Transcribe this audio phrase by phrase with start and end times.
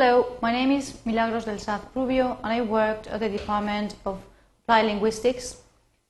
[0.00, 4.20] Hello, my name is Milagros del Saz Rubio and I worked at the Department of
[4.62, 5.56] Applied Linguistics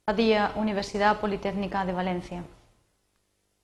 [0.07, 2.45] at the uh, Universidad Politécnica de Valencia.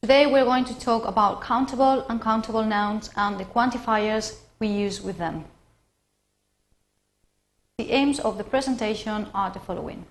[0.00, 5.02] Today we're going to talk about countable and uncountable nouns and the quantifiers we use
[5.02, 5.45] with them.
[7.77, 10.06] The aims of the presentation are the following.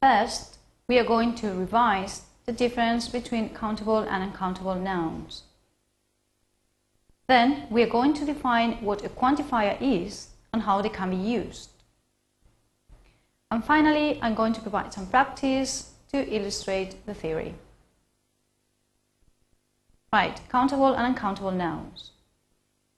[0.00, 5.42] First, we are going to revise the difference between countable and uncountable nouns.
[7.30, 11.16] Then we are going to define what a quantifier is and how they can be
[11.16, 11.70] used.
[13.52, 17.54] And finally, I'm going to provide some practice to illustrate the theory.
[20.12, 22.10] Right, countable and uncountable nouns.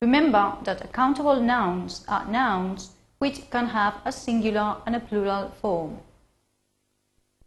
[0.01, 5.99] Remember that countable nouns are nouns which can have a singular and a plural form.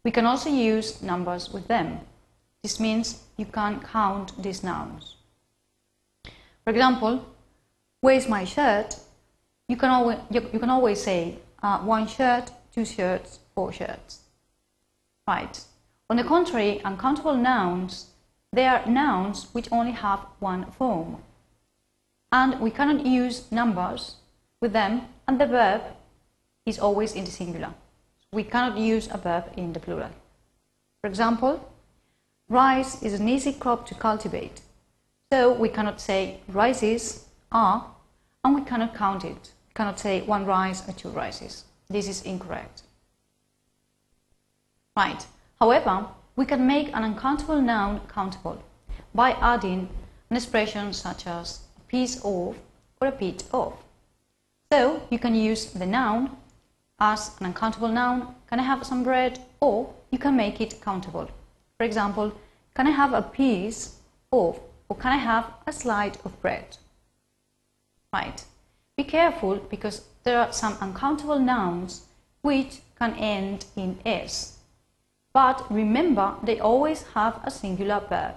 [0.04, 2.02] We can also use numbers with them.
[2.62, 5.16] This means you can count these nouns.
[6.66, 7.24] For example,
[8.02, 8.98] where's my shirt?
[9.68, 14.22] You can always, you, you can always say uh, one shirt, two shirts, four shirts.
[15.28, 15.64] Right.
[16.10, 18.08] On the contrary, uncountable nouns,
[18.52, 21.18] they are nouns which only have one form.
[22.32, 24.16] And we cannot use numbers
[24.60, 25.82] with them, and the verb
[26.66, 27.74] is always in the singular.
[28.32, 30.10] We cannot use a verb in the plural.
[31.02, 31.72] For example,
[32.50, 34.62] rice is an easy crop to cultivate.
[35.32, 37.86] So we cannot say rices are,
[38.44, 39.52] and we cannot count it.
[39.68, 41.66] We cannot say one rice or two rices.
[41.90, 42.84] This is incorrect.
[44.96, 45.26] Right.
[45.60, 48.62] However, we can make an uncountable noun countable
[49.14, 49.90] by adding
[50.30, 52.56] an expression such as a piece of
[53.02, 53.74] or a bit of.
[54.72, 56.38] So you can use the noun
[57.00, 59.40] as an uncountable noun, can I have some bread?
[59.60, 61.30] Or you can make it countable.
[61.78, 62.32] For example,
[62.74, 63.98] can I have a piece
[64.32, 66.78] of or can I have a slide of bread?
[68.14, 68.44] Right.
[68.98, 72.04] Be careful because there are some uncountable nouns
[72.42, 74.60] which can end in s.
[75.34, 78.36] But remember, they always have a singular verb.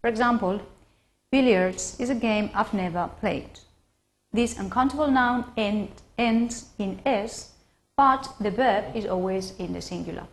[0.00, 0.60] For example,
[1.30, 3.60] billiards is a game I've never played.
[4.32, 7.52] This uncountable noun end, ends in s,
[7.96, 10.26] but the verb is always in the singular.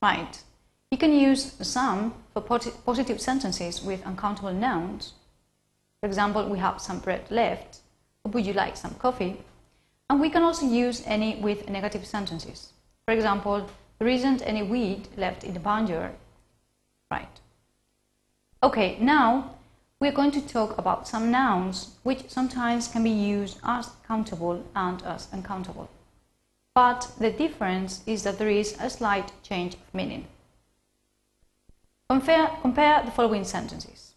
[0.00, 0.42] Right.
[0.90, 5.12] You can use some for positive sentences with uncountable nouns.
[6.00, 7.78] For example, we have some bread left.
[8.24, 9.44] Or would you like some coffee?
[10.08, 12.72] And we can also use any with negative sentences.
[13.06, 16.14] For example, there isn't any wheat left in the barnyard.
[17.08, 17.40] Right.
[18.60, 19.54] Okay, now
[20.00, 25.02] we're going to talk about some nouns which sometimes can be used as countable and
[25.04, 25.88] as uncountable.
[26.74, 30.26] But the difference is that there is a slight change of meaning.
[32.10, 34.14] Compare, compare the following sentences.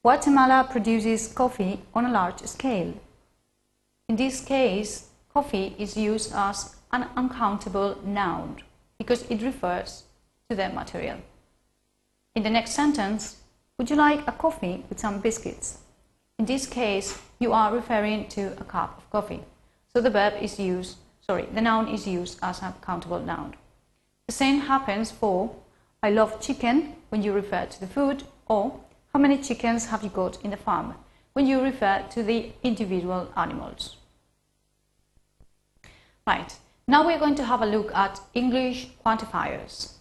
[0.00, 2.94] Guatemala produces coffee on a large scale.
[4.08, 8.62] In this case, coffee is used as an uncountable noun
[8.96, 10.04] because it refers
[10.48, 11.18] to the material.
[12.34, 13.42] In the next sentence,
[13.76, 15.80] would you like a coffee with some biscuits?
[16.38, 19.42] In this case, you are referring to a cup of coffee.
[19.92, 23.54] So the verb is used, sorry, the noun is used as a countable noun.
[24.26, 25.54] The same happens for
[26.04, 28.78] I love chicken when you refer to the food, or
[29.14, 30.96] how many chickens have you got in the farm
[31.32, 33.96] when you refer to the individual animals.
[36.26, 39.94] Right, now we're going to have a look at English quantifiers.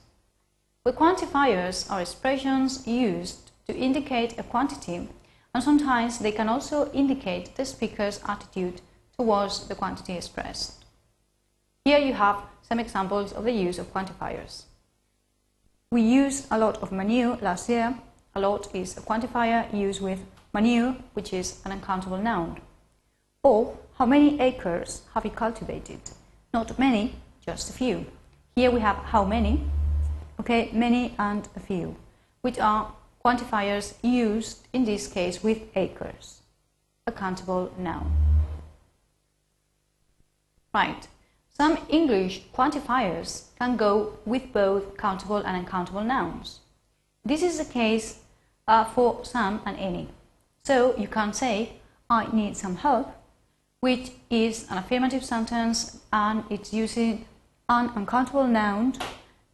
[0.83, 5.07] The quantifiers are expressions used to indicate a quantity
[5.55, 8.81] and sometimes they can also indicate the speaker's attitude
[9.17, 10.83] towards the quantity expressed.
[11.85, 14.63] Here you have some examples of the use of quantifiers.
[15.93, 17.93] We used a lot of manure last year.
[18.33, 22.59] A lot is a quantifier used with manure, which is an uncountable noun.
[23.43, 25.99] Or, how many acres have you cultivated?
[26.51, 27.13] Not many,
[27.45, 28.07] just a few.
[28.55, 29.65] Here we have how many,
[30.39, 31.95] okay, many and a few,
[32.41, 32.91] which are
[33.23, 36.41] quantifiers used in this case with acres,
[37.05, 38.11] a countable noun.
[40.73, 41.07] Right,
[41.55, 46.59] some English quantifiers can go with both countable and uncountable nouns.
[47.23, 48.19] This is the case
[48.67, 50.09] uh, for some and any.
[50.63, 51.73] So you can say,
[52.09, 53.15] I need some help,
[53.81, 57.25] which is an affirmative sentence and it's using
[57.69, 58.95] an uncountable noun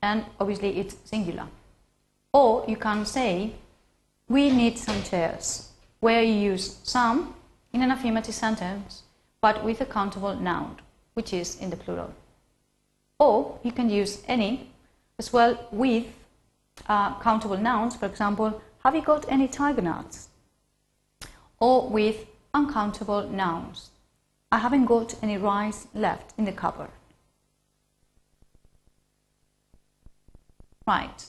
[0.02, 1.48] and obviously it's singular.
[2.32, 3.56] Or you can say,
[4.30, 5.70] we need some chairs,
[6.00, 7.34] where you use some
[7.74, 9.04] in an affirmative sentence
[9.42, 10.78] but with a countable noun
[11.20, 12.14] which is in the plural.
[13.20, 14.70] Or you can use any
[15.18, 16.06] as well with
[16.88, 17.98] uh, countable nouns.
[17.98, 20.30] For example, have you got any tiger nuts?
[21.60, 23.90] Or with uncountable nouns.
[24.50, 26.94] I haven't got any rice left in the cupboard.
[30.88, 31.26] Right.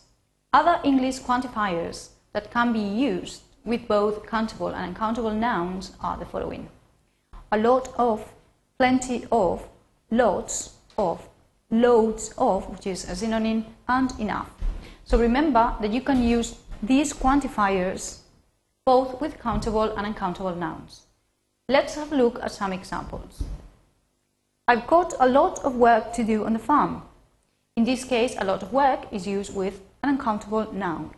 [0.53, 6.27] Other English quantifiers that can be used with both countable and uncountable nouns are the
[6.27, 6.69] following.
[7.51, 8.33] A lot of,
[8.79, 9.67] plenty of,
[10.11, 11.29] lots of,
[11.71, 14.51] loads of, which is a synonym, and enough.
[15.05, 18.21] So remember that you can use these quantifiers
[18.85, 21.03] both with countable and uncountable nouns.
[21.69, 23.43] Let's have a look at some examples.
[24.67, 27.03] I've got a lot of work to do on the farm.
[27.77, 31.11] In this case, a lot of work is used with an uncountable noun.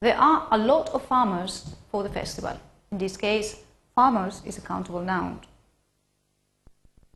[0.00, 2.60] There are a lot of farmers for the festival.
[2.92, 3.56] In this case,
[3.94, 5.40] farmers is a countable noun.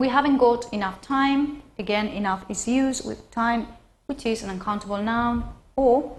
[0.01, 1.63] We haven't got enough time.
[1.79, 3.67] Again, enough is used with time,
[4.07, 5.45] which is an uncountable noun.
[5.77, 6.19] Or,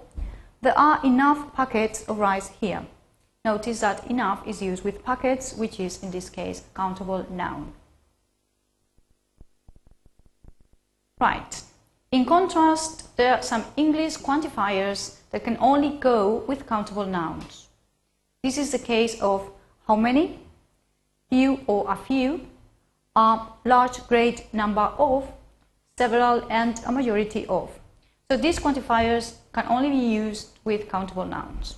[0.60, 2.86] there are enough packets of rice here.
[3.44, 7.72] Notice that enough is used with packets, which is in this case a countable noun.
[11.20, 11.62] Right.
[12.12, 17.66] In contrast, there are some English quantifiers that can only go with countable nouns.
[18.44, 19.50] This is the case of
[19.88, 20.38] how many,
[21.28, 22.46] few or a few,
[23.14, 25.30] a large, great number of,
[25.98, 27.78] several and a majority of.
[28.30, 31.76] So these quantifiers can only be used with countable nouns.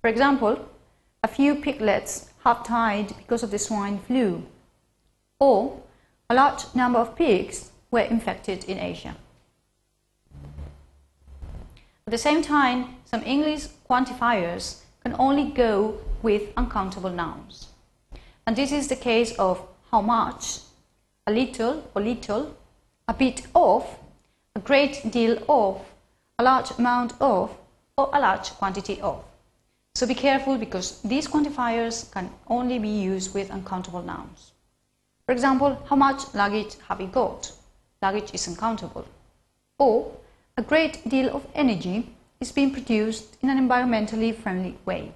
[0.00, 0.68] For example,
[1.22, 4.44] a few piglets have died because of the swine flu,
[5.38, 5.80] or
[6.28, 9.16] a large number of pigs were infected in Asia.
[12.06, 17.68] At the same time, some English quantifiers can only go with uncountable nouns.
[18.46, 20.58] And this is the case of how much,
[21.28, 22.56] a little or little,
[23.06, 23.86] a bit of,
[24.56, 25.80] a great deal of,
[26.40, 27.56] a large amount of,
[27.96, 29.22] or a large quantity of.
[29.94, 34.50] So be careful because these quantifiers can only be used with uncountable nouns.
[35.26, 37.52] For example, how much luggage have you got?
[38.02, 39.06] Luggage is uncountable.
[39.78, 40.10] Or,
[40.56, 45.12] a great deal of energy is being produced in an environmentally friendly way.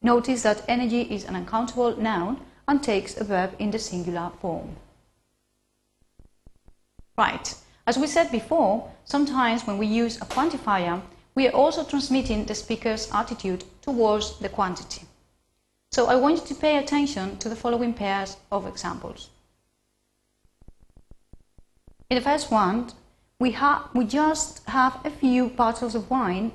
[0.00, 4.76] Notice that energy is an uncountable noun and takes a verb in the singular form.
[7.16, 7.54] Right.
[7.86, 11.02] As we said before, sometimes when we use a quantifier,
[11.34, 15.02] we are also transmitting the speaker's attitude towards the quantity.
[15.92, 19.30] So I want you to pay attention to the following pairs of examples.
[22.10, 22.90] In the first one,
[23.38, 26.52] we, ha- we just have a few bottles of wine,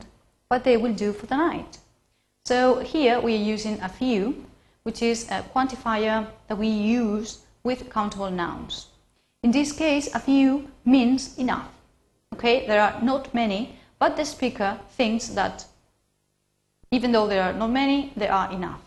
[0.50, 1.78] but they will do for the night.
[2.46, 4.46] So here we are using a few,
[4.84, 8.88] which is a quantifier that we use with countable nouns.
[9.44, 11.70] In this case, a few means enough.
[12.34, 15.66] Okay, there are not many, but the speaker thinks that
[16.92, 18.82] even though there are not many, there are enough.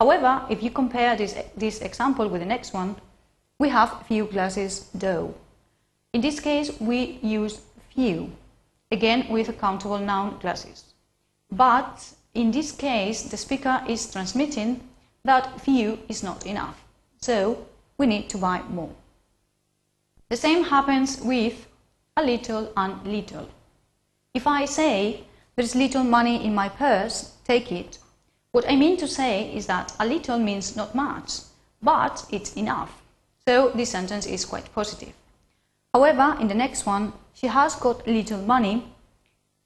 [0.00, 2.96] However, if you compare this, this example with the next one,
[3.58, 5.34] we have few glasses dough.
[6.12, 7.60] In this case, we use
[7.94, 8.32] few,
[8.90, 10.84] again with a countable noun glasses.
[11.50, 14.80] But in this case, the speaker is transmitting
[15.26, 16.82] that few is not enough.
[17.20, 17.66] So
[17.98, 18.94] we need to buy more.
[20.28, 21.66] The same happens with
[22.16, 23.48] a little and little.
[24.34, 25.24] If I say,
[25.54, 27.98] there's little money in my purse, take it,
[28.52, 31.40] what I mean to say is that a little means not much,
[31.82, 33.02] but it's enough.
[33.46, 35.12] So this sentence is quite positive.
[35.92, 38.84] However, in the next one, she has got little money.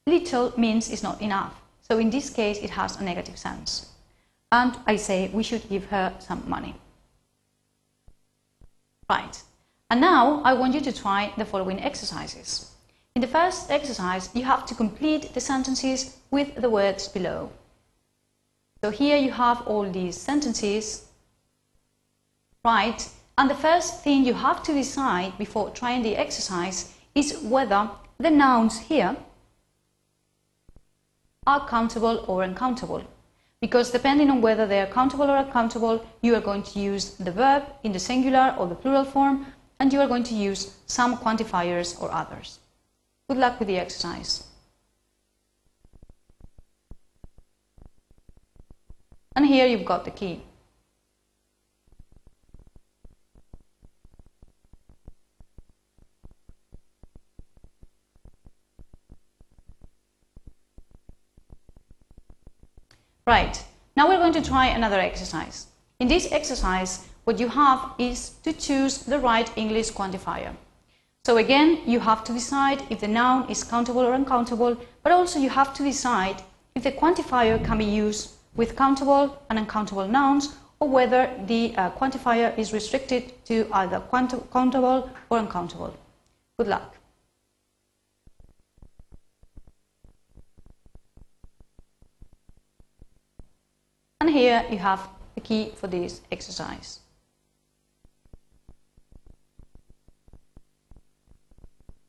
[0.07, 1.55] Little means it's not enough.
[1.83, 3.90] So in this case, it has a negative sense.
[4.53, 6.75] And I say we should give her some money.
[9.09, 9.43] Right.
[9.91, 12.71] And now I want you to try the following exercises.
[13.15, 17.51] In the first exercise, you have to complete the sentences with the words below.
[18.83, 21.07] So here you have all these sentences,
[22.65, 23.09] right?
[23.37, 28.31] And the first thing you have to decide before trying the exercise is whether the
[28.31, 29.17] nouns here
[31.47, 33.03] are countable or uncountable.
[33.61, 37.31] Because depending on whether they are countable or uncountable, you are going to use the
[37.31, 39.47] verb in the singular or the plural form,
[39.79, 42.59] and you are going to use some quantifiers or others.
[43.29, 44.45] Good luck with the exercise.
[49.37, 50.43] And here you've got the key.
[64.41, 65.67] To try another exercise.
[65.99, 70.55] In this exercise, what you have is to choose the right English quantifier.
[71.25, 75.39] So again, you have to decide if the noun is countable or uncountable, but also
[75.39, 76.43] you have to decide
[76.75, 81.91] if the quantifier can be used with countable and uncountable nouns or whether the uh,
[81.91, 85.95] quantifier is restricted to either countable or uncountable.
[86.59, 86.97] Good luck.
[94.21, 97.01] And here you have the key for this exercise.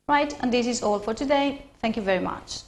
[0.08, 1.63] Right, and this is all for today.
[1.80, 2.63] Thank you very much.